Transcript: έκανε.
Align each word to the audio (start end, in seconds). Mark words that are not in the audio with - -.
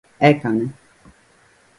έκανε. 0.17 0.73